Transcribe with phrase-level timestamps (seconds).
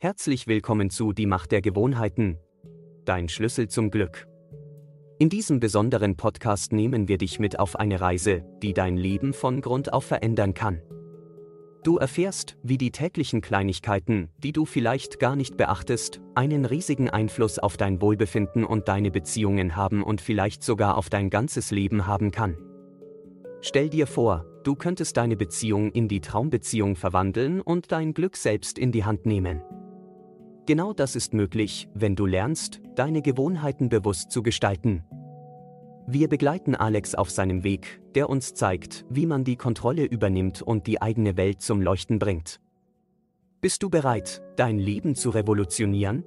[0.00, 2.38] Herzlich willkommen zu Die Macht der Gewohnheiten,
[3.04, 4.28] dein Schlüssel zum Glück.
[5.18, 9.60] In diesem besonderen Podcast nehmen wir dich mit auf eine Reise, die dein Leben von
[9.60, 10.80] Grund auf verändern kann.
[11.82, 17.58] Du erfährst, wie die täglichen Kleinigkeiten, die du vielleicht gar nicht beachtest, einen riesigen Einfluss
[17.58, 22.30] auf dein Wohlbefinden und deine Beziehungen haben und vielleicht sogar auf dein ganzes Leben haben
[22.30, 22.56] kann.
[23.62, 28.78] Stell dir vor, du könntest deine Beziehung in die Traumbeziehung verwandeln und dein Glück selbst
[28.78, 29.60] in die Hand nehmen.
[30.68, 35.02] Genau das ist möglich, wenn du lernst, deine Gewohnheiten bewusst zu gestalten.
[36.06, 40.86] Wir begleiten Alex auf seinem Weg, der uns zeigt, wie man die Kontrolle übernimmt und
[40.86, 42.60] die eigene Welt zum Leuchten bringt.
[43.62, 46.26] Bist du bereit, dein Leben zu revolutionieren?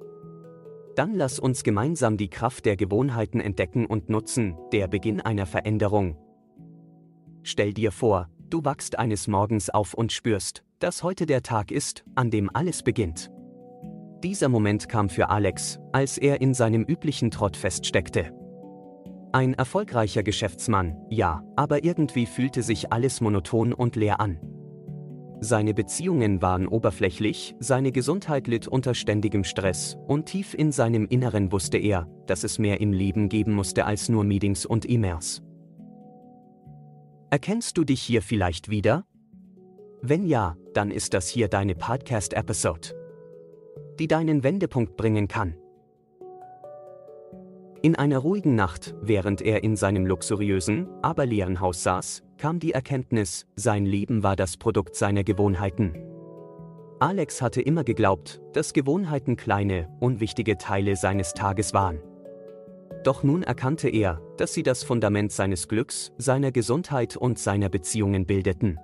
[0.96, 6.16] Dann lass uns gemeinsam die Kraft der Gewohnheiten entdecken und nutzen, der Beginn einer Veränderung,
[7.44, 12.04] Stell dir vor, du wachst eines Morgens auf und spürst, dass heute der Tag ist,
[12.14, 13.31] an dem alles beginnt.
[14.22, 18.30] Dieser Moment kam für Alex, als er in seinem üblichen Trott feststeckte.
[19.32, 24.38] Ein erfolgreicher Geschäftsmann, ja, aber irgendwie fühlte sich alles monoton und leer an.
[25.40, 31.50] Seine Beziehungen waren oberflächlich, seine Gesundheit litt unter ständigem Stress, und tief in seinem Inneren
[31.50, 35.42] wusste er, dass es mehr im Leben geben musste als nur Meetings und E-Mails.
[37.30, 39.04] Erkennst du dich hier vielleicht wieder?
[40.00, 43.01] Wenn ja, dann ist das hier deine Podcast-Episode,
[43.98, 45.54] die deinen Wendepunkt bringen kann.
[47.82, 52.72] In einer ruhigen Nacht, während er in seinem luxuriösen, aber leeren Haus saß, kam die
[52.72, 55.96] Erkenntnis, sein Leben war das Produkt seiner Gewohnheiten.
[57.00, 61.98] Alex hatte immer geglaubt, dass Gewohnheiten kleine, unwichtige Teile seines Tages waren.
[63.02, 68.26] Doch nun erkannte er, dass sie das Fundament seines Glücks, seiner Gesundheit und seiner Beziehungen
[68.26, 68.78] bildeten.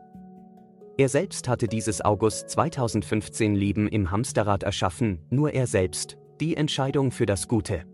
[0.98, 7.12] Er selbst hatte dieses August 2015 Leben im Hamsterrad erschaffen, nur er selbst, die Entscheidung
[7.12, 7.84] für das Gute.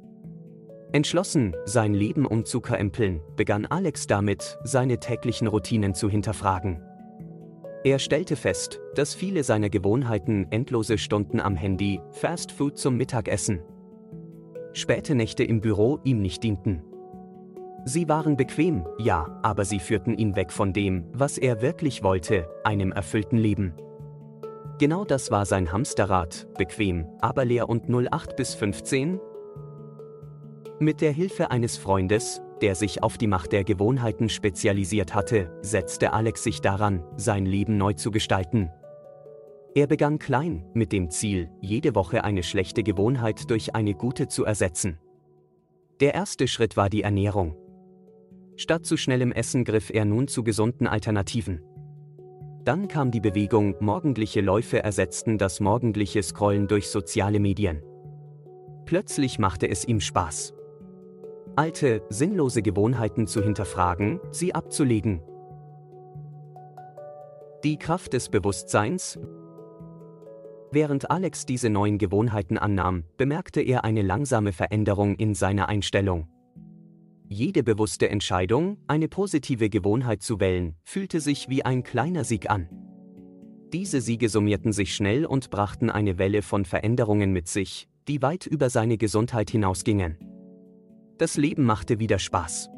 [0.91, 6.83] Entschlossen, sein Leben umzukrempeln, begann Alex damit, seine täglichen Routinen zu hinterfragen.
[7.84, 13.61] Er stellte fest, dass viele seiner Gewohnheiten endlose Stunden am Handy, Fast Food zum Mittagessen,
[14.73, 16.83] späte Nächte im Büro ihm nicht dienten.
[17.84, 22.48] Sie waren bequem, ja, aber sie führten ihn weg von dem, was er wirklich wollte,
[22.64, 23.74] einem erfüllten Leben.
[24.78, 29.20] Genau das war sein Hamsterrad, bequem, aber leer und 08 bis 15?
[30.80, 36.12] Mit der Hilfe eines Freundes, der sich auf die Macht der Gewohnheiten spezialisiert hatte, setzte
[36.12, 38.70] Alex sich daran, sein Leben neu zu gestalten,
[39.77, 44.44] er begann klein, mit dem Ziel, jede Woche eine schlechte Gewohnheit durch eine gute zu
[44.44, 44.98] ersetzen.
[45.98, 47.56] Der erste Schritt war die Ernährung.
[48.57, 51.63] Statt zu schnellem Essen griff er nun zu gesunden Alternativen.
[52.65, 57.83] Dann kam die Bewegung, morgendliche Läufe ersetzten das morgendliche Scrollen durch soziale Medien.
[58.87, 60.55] Plötzlich machte es ihm Spaß.
[61.57, 65.21] Alte, sinnlose Gewohnheiten zu hinterfragen, sie abzulegen.
[67.65, 69.19] Die Kraft des Bewusstseins,
[70.75, 76.27] Während Alex diese neuen Gewohnheiten annahm, bemerkte er eine langsame Veränderung in seiner Einstellung.
[77.27, 82.68] Jede bewusste Entscheidung, eine positive Gewohnheit zu wählen, fühlte sich wie ein kleiner Sieg an.
[83.73, 88.46] Diese Siege summierten sich schnell und brachten eine Welle von Veränderungen mit sich, die weit
[88.46, 90.18] über seine Gesundheit hinausgingen.
[91.18, 92.68] Das Leben machte wieder Spaß.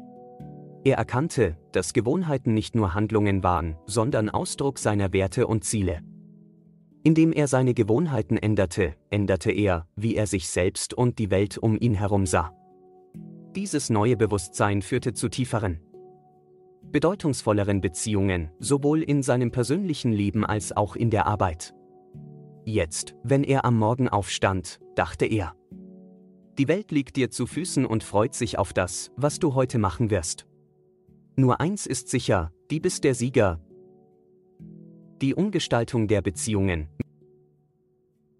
[0.85, 5.99] Er erkannte, dass Gewohnheiten nicht nur Handlungen waren, sondern Ausdruck seiner Werte und Ziele.
[7.03, 11.77] Indem er seine Gewohnheiten änderte, änderte er, wie er sich selbst und die Welt um
[11.77, 12.53] ihn herum sah.
[13.57, 15.79] Dieses neue Bewusstsein führte zu tieferen,
[16.91, 21.73] bedeutungsvolleren Beziehungen, sowohl in seinem persönlichen Leben als auch in der Arbeit.
[22.65, 25.55] Jetzt, wenn er am Morgen aufstand, dachte er.
[26.59, 30.11] Die Welt liegt dir zu Füßen und freut sich auf das, was du heute machen
[30.11, 30.45] wirst.
[31.35, 33.59] Nur eins ist sicher, die bist der Sieger,
[35.19, 36.89] die Umgestaltung der Beziehungen.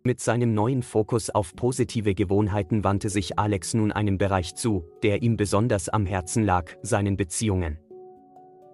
[0.08, 5.22] Mit seinem neuen Fokus auf positive Gewohnheiten wandte sich Alex nun einem Bereich zu, der
[5.22, 7.78] ihm besonders am Herzen lag, seinen Beziehungen.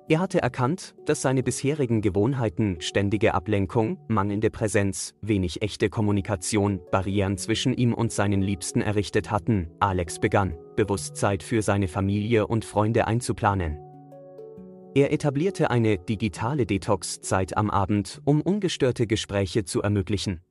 [0.07, 7.39] Er hatte erkannt, dass seine bisherigen Gewohnheiten ständige Ablenkung, mangelnde Präsenz, wenig echte Kommunikation, Barrieren
[7.39, 9.71] zwischen ihm und seinen Liebsten errichtet hatten.
[9.80, 13.80] Alex begann, Bewusstsein für seine Familie und Freunde einzuplanen.
[14.94, 20.41] Er etablierte eine digitale Detox-Zeit am Abend, um ungestörte Gespräche zu ermöglichen.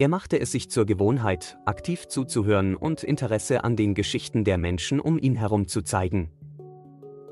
[0.00, 4.98] Er machte es sich zur Gewohnheit, aktiv zuzuhören und Interesse an den Geschichten der Menschen
[4.98, 6.30] um ihn herum zu zeigen.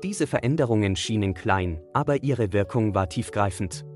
[0.03, 3.87] Diese Veränderungen schienen klein, aber ihre Wirkung war tiefgreifend.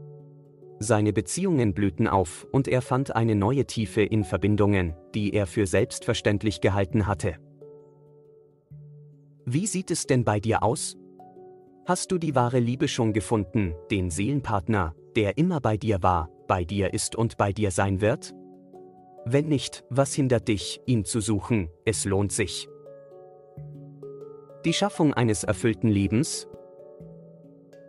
[0.80, 5.68] Seine Beziehungen blühten auf und er fand eine neue Tiefe in Verbindungen, die er für
[5.68, 7.36] selbstverständlich gehalten hatte.
[9.46, 10.98] Wie sieht es denn bei dir aus?
[11.86, 16.64] Hast du die wahre Liebe schon gefunden, den Seelenpartner, der immer bei dir war, bei
[16.64, 18.34] dir ist und bei dir sein wird?
[19.26, 21.70] Wenn nicht, was hindert dich, ihn zu suchen?
[21.86, 22.68] Es lohnt sich.
[24.66, 26.48] Die Schaffung eines erfüllten Lebens?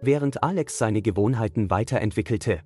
[0.00, 2.60] Während Alex seine Gewohnheiten weiterentwickelte,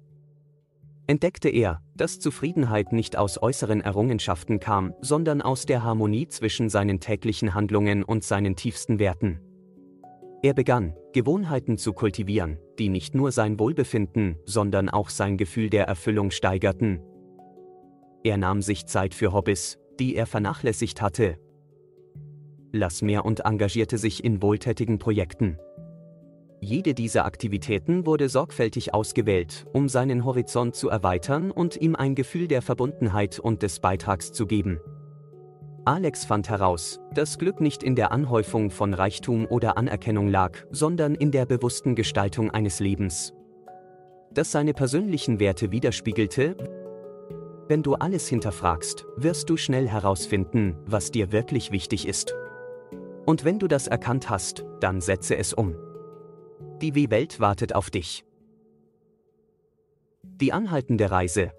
[1.07, 7.01] entdeckte er, dass Zufriedenheit nicht aus äußeren Errungenschaften kam, sondern aus der Harmonie zwischen seinen
[7.01, 9.41] täglichen Handlungen und seinen tiefsten Werten.
[10.43, 15.87] Er begann, Gewohnheiten zu kultivieren, die nicht nur sein Wohlbefinden, sondern auch sein Gefühl der
[15.87, 17.01] Erfüllung steigerten.
[18.25, 21.39] Er nahm sich Zeit für Hobbys, die er vernachlässigt hatte.
[22.73, 25.59] Lass mehr und engagierte sich in wohltätigen Projekten.
[26.61, 32.49] Jede dieser Aktivitäten wurde sorgfältig ausgewählt, um seinen Horizont zu erweitern und ihm ein Gefühl
[32.49, 34.81] der Verbundenheit und des Beitrags zu geben.
[35.85, 41.15] Alex fand heraus, dass Glück nicht in der Anhäufung von Reichtum oder Anerkennung lag, sondern
[41.15, 43.33] in der bewussten Gestaltung eines Lebens.
[44.35, 46.57] Das seine persönlichen Werte widerspiegelte,
[47.69, 52.35] wenn du alles hinterfragst, wirst du schnell herausfinden, was dir wirklich wichtig ist.
[53.27, 55.77] Und wenn du das erkannt hast, dann setze es um.
[56.81, 58.25] Die W-Welt wartet auf dich.
[60.23, 61.53] Die anhaltende Reise.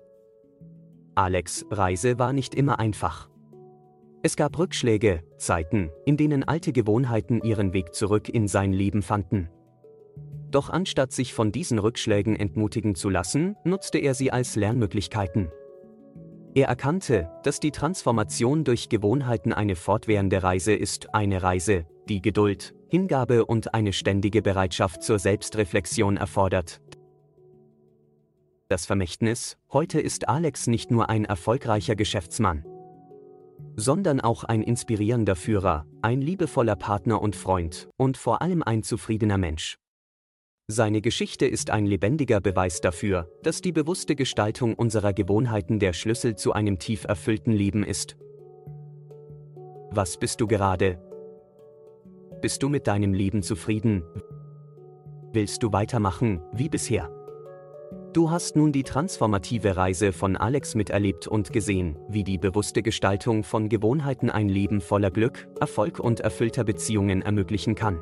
[1.14, 3.30] Alex' Reise war nicht immer einfach.
[4.24, 9.50] Es gab Rückschläge, Zeiten, in denen alte Gewohnheiten ihren Weg zurück in sein Leben fanden.
[10.50, 15.52] Doch anstatt sich von diesen Rückschlägen entmutigen zu lassen, nutzte er sie als Lernmöglichkeiten.
[16.56, 22.74] Er erkannte, dass die Transformation durch Gewohnheiten eine fortwährende Reise ist, eine Reise, die Geduld,
[22.90, 26.82] Hingabe und eine ständige Bereitschaft zur Selbstreflexion erfordert.
[28.68, 32.66] Das Vermächtnis, heute ist Alex nicht nur ein erfolgreicher Geschäftsmann,
[33.76, 39.38] sondern auch ein inspirierender Führer, ein liebevoller Partner und Freund und vor allem ein zufriedener
[39.38, 39.78] Mensch.
[40.72, 46.36] Seine Geschichte ist ein lebendiger Beweis dafür, dass die bewusste Gestaltung unserer Gewohnheiten der Schlüssel
[46.36, 48.18] zu einem tief erfüllten Leben ist.
[49.90, 51.02] Was bist du gerade,
[52.40, 54.04] bist du mit deinem Leben zufrieden?
[55.34, 57.10] Willst du weitermachen, wie bisher?
[58.14, 63.44] Du hast nun die transformative Reise von Alex miterlebt und gesehen, wie die bewusste Gestaltung
[63.44, 68.00] von Gewohnheiten ein Leben voller Glück, Erfolg und erfüllter Beziehungen ermöglichen kann.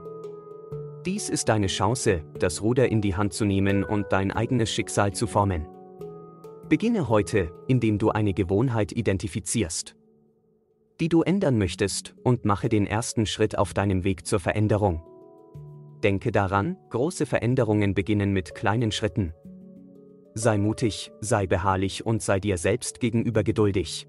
[1.08, 5.14] Dies ist deine Chance, das Ruder in die Hand zu nehmen und dein eigenes Schicksal
[5.14, 5.66] zu formen.
[6.70, 9.98] Beginne heute, indem du eine Gewohnheit identifizierst
[11.00, 15.04] die du ändern möchtest, und mache den ersten Schritt auf deinem Weg zur Veränderung.
[16.04, 19.34] Denke daran, große Veränderungen beginnen mit kleinen Schritten.
[20.34, 24.08] Sei mutig, sei beharrlich und sei dir selbst gegenüber geduldig.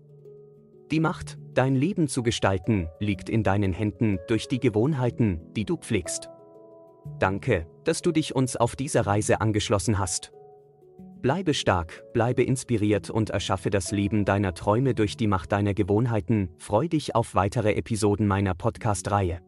[0.90, 5.76] Die Macht, dein Leben zu gestalten, liegt in deinen Händen durch die Gewohnheiten, die du
[5.76, 6.30] pflegst.
[7.18, 10.32] Danke, dass du dich uns auf dieser Reise angeschlossen hast.
[11.20, 16.50] Bleibe stark, bleibe inspiriert und erschaffe das Leben deiner Träume durch die Macht deiner Gewohnheiten.
[16.58, 19.40] Freu dich auf weitere Episoden meiner Podcast-Reihe.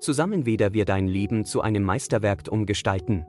[0.00, 3.24] Zusammen werden wir dein Leben zu einem Meisterwerk umgestalten.